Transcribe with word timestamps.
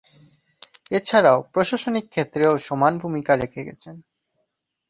এছাড়াও, 0.91 1.39
প্রশাসনিক 1.53 2.05
ক্ষেত্রেও 2.09 2.53
সমান 2.67 2.93
ভূমিকা 2.97 3.33
রেখে 3.35 3.61
গেছেন। 3.63 3.95